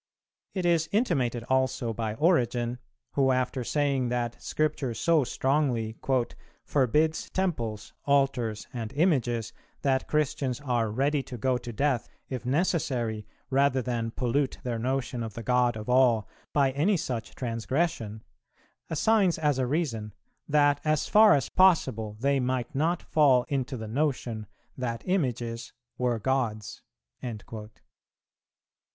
It 0.55 0.65
is 0.65 0.89
intimated 0.91 1.43
also 1.43 1.93
by 1.93 2.15
Origen, 2.15 2.79
who, 3.11 3.31
after 3.31 3.63
saying 3.63 4.09
that 4.09 4.41
Scripture 4.41 4.95
so 4.95 5.23
strongly 5.23 5.95
"forbids 6.65 7.29
temples, 7.29 7.93
altars, 8.05 8.67
and 8.73 8.91
images," 8.93 9.53
that 9.83 10.07
Christians 10.07 10.59
are 10.59 10.89
"ready 10.89 11.21
to 11.21 11.37
go 11.37 11.59
to 11.59 11.71
death, 11.71 12.09
if 12.29 12.47
necessary, 12.47 13.27
rather 13.51 13.79
than 13.83 14.09
pollute 14.09 14.57
their 14.63 14.79
notion 14.79 15.21
of 15.21 15.35
the 15.35 15.43
God 15.43 15.77
of 15.77 15.87
all 15.87 16.27
by 16.51 16.71
any 16.71 16.97
such 16.97 17.35
transgression," 17.35 18.23
assigns 18.89 19.37
as 19.37 19.59
a 19.59 19.67
reason 19.67 20.15
"that, 20.49 20.81
as 20.83 21.07
far 21.07 21.35
as 21.35 21.47
possible, 21.47 22.17
they 22.19 22.39
might 22.39 22.73
not 22.73 23.03
fall 23.03 23.45
into 23.49 23.77
the 23.77 23.87
notion 23.87 24.47
that 24.75 25.03
images 25.05 25.73
were 25.99 26.17
gods." 26.17 26.81
St. 27.21 27.43